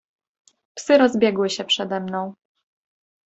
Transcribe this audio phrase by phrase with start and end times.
[0.75, 2.33] "Psy rozbiegły się przede mną."